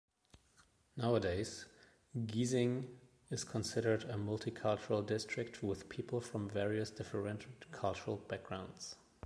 [0.97, 1.67] Nowadays,
[2.17, 2.87] Giesing
[3.29, 8.95] is considered a multi-cultural district with people from various different cultural backgrounds.